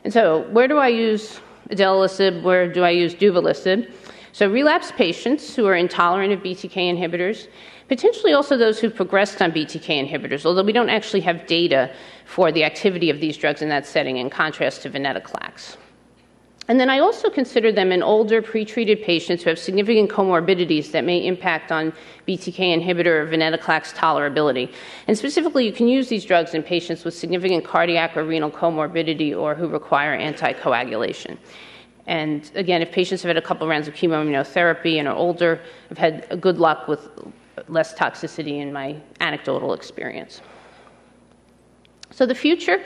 And 0.05 0.13
so, 0.13 0.43
where 0.51 0.69
do 0.69 0.77
I 0.79 0.89
use 0.89 1.41
idelalisib? 1.73 2.43
Where 2.43 2.73
do 2.73 2.83
I 2.85 2.91
use 2.91 3.15
duvelisib? 3.15 3.91
So, 4.33 4.51
relapsed 4.51 4.97
patients 4.97 5.55
who 5.55 5.67
are 5.67 5.75
intolerant 5.75 6.33
of 6.33 6.41
BTK 6.41 6.75
inhibitors, 6.97 7.49
potentially 7.89 8.33
also 8.33 8.57
those 8.57 8.81
who've 8.81 8.95
progressed 8.95 9.43
on 9.43 9.53
BTK 9.53 10.09
inhibitors, 10.09 10.47
although 10.47 10.63
we 10.63 10.73
don't 10.73 10.89
actually 10.89 11.21
have 11.21 11.47
data 11.47 11.91
for 12.25 12.51
the 12.51 12.65
activity 12.65 13.11
of 13.11 13.21
these 13.21 13.37
drugs 13.37 13.61
in 13.61 13.69
that 13.69 13.87
setting, 13.87 14.17
in 14.17 14.31
contrast 14.31 14.83
to 14.83 14.91
venetoclax. 14.91 15.77
And 16.69 16.79
then 16.79 16.89
I 16.89 17.01
also 17.01 17.29
consider 17.29 17.73
them 17.73 17.91
in 17.91 18.03
older 18.03 18.41
pretreated 18.41 19.05
patients 19.05 19.43
who 19.43 19.51
have 19.51 19.59
significant 19.59 20.11
comorbidities 20.11 20.93
that 20.93 21.05
may 21.05 21.27
impact 21.27 21.73
on 21.73 21.93
BTK 22.29 22.57
inhibitor 22.57 23.07
or 23.07 23.27
venetoclax 23.27 23.93
tolerability. 23.95 24.73
And 25.09 25.19
specifically, 25.19 25.67
you 25.67 25.73
can 25.73 25.89
use 25.89 26.09
these 26.09 26.25
drugs 26.25 26.55
in 26.55 26.63
patients 26.63 27.05
with 27.05 27.15
significant 27.15 27.65
cardiac 27.65 28.17
or 28.17 28.25
renal 28.25 28.51
comorbidity 28.51 29.37
or 29.37 29.57
who 29.57 29.67
require 29.67 30.17
anticoagulation. 30.17 31.37
And 32.07 32.49
again, 32.55 32.81
if 32.81 32.93
patients 32.93 33.23
have 33.23 33.29
had 33.29 33.37
a 33.37 33.43
couple 33.43 33.67
rounds 33.67 33.89
of 33.89 33.95
chemoimmunotherapy 33.95 34.99
and 34.99 35.09
are 35.09 35.15
older, 35.15 35.61
I've 35.91 35.99
had 35.99 36.41
good 36.41 36.59
luck 36.59 36.87
with 36.87 37.09
less 37.69 37.95
toxicity 37.95 38.61
in 38.61 38.73
my 38.73 38.97
anecdotal 39.21 39.73
experience. 39.73 40.41
So, 42.11 42.27
the 42.27 42.35
future, 42.35 42.83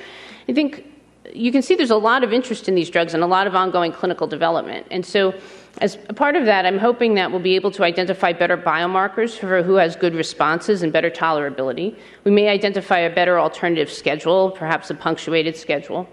I 0.48 0.52
think 0.52 0.84
you 1.32 1.52
can 1.52 1.62
see 1.62 1.74
there's 1.74 1.90
a 1.90 1.96
lot 1.96 2.24
of 2.24 2.32
interest 2.32 2.68
in 2.68 2.74
these 2.74 2.90
drugs 2.90 3.14
and 3.14 3.22
a 3.22 3.26
lot 3.26 3.46
of 3.46 3.54
ongoing 3.54 3.92
clinical 3.92 4.26
development. 4.26 4.86
And 4.90 5.04
so, 5.04 5.34
as 5.78 5.98
a 6.08 6.14
part 6.14 6.36
of 6.36 6.46
that, 6.46 6.64
I'm 6.64 6.78
hoping 6.78 7.14
that 7.14 7.30
we'll 7.30 7.40
be 7.40 7.54
able 7.54 7.70
to 7.72 7.84
identify 7.84 8.32
better 8.32 8.56
biomarkers 8.56 9.38
for 9.38 9.62
who 9.62 9.74
has 9.74 9.94
good 9.94 10.14
responses 10.14 10.82
and 10.82 10.90
better 10.90 11.10
tolerability. 11.10 11.98
We 12.24 12.30
may 12.30 12.48
identify 12.48 12.98
a 13.00 13.14
better 13.14 13.38
alternative 13.38 13.90
schedule, 13.90 14.52
perhaps 14.52 14.88
a 14.88 14.94
punctuated 14.94 15.54
schedule. 15.54 16.08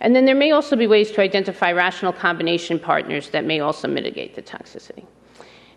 And 0.00 0.14
then 0.14 0.26
there 0.26 0.34
may 0.34 0.50
also 0.50 0.76
be 0.76 0.86
ways 0.86 1.10
to 1.12 1.22
identify 1.22 1.72
rational 1.72 2.12
combination 2.12 2.78
partners 2.78 3.30
that 3.30 3.46
may 3.46 3.60
also 3.60 3.88
mitigate 3.88 4.34
the 4.34 4.42
toxicity. 4.42 5.06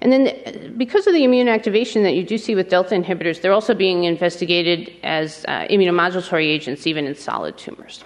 And 0.01 0.11
then, 0.11 0.75
because 0.77 1.07
of 1.07 1.13
the 1.13 1.23
immune 1.23 1.47
activation 1.47 2.03
that 2.03 2.15
you 2.15 2.23
do 2.23 2.37
see 2.37 2.55
with 2.55 2.69
delta 2.69 2.95
inhibitors, 2.95 3.41
they're 3.41 3.53
also 3.53 3.73
being 3.73 4.05
investigated 4.05 4.93
as 5.03 5.45
uh, 5.47 5.67
immunomodulatory 5.67 6.45
agents 6.45 6.87
even 6.87 7.05
in 7.05 7.15
solid 7.15 7.57
tumors. 7.57 8.03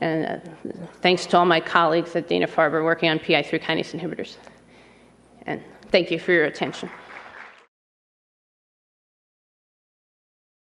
And 0.00 0.26
uh, 0.26 0.38
thanks 1.02 1.26
to 1.26 1.38
all 1.38 1.44
my 1.44 1.60
colleagues 1.60 2.16
at 2.16 2.28
Dana 2.28 2.46
Farber 2.46 2.82
working 2.82 3.10
on 3.10 3.18
PI3 3.18 3.60
kinase 3.60 3.98
inhibitors. 3.98 4.36
And 5.46 5.62
thank 5.90 6.10
you 6.10 6.18
for 6.18 6.32
your 6.32 6.44
attention. 6.44 6.88